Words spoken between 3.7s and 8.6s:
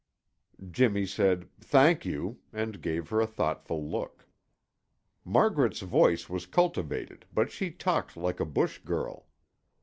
look. Margaret's voice was cultivated, but she talked like a